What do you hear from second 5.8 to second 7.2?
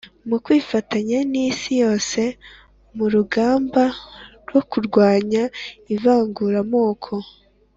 ivanguramoko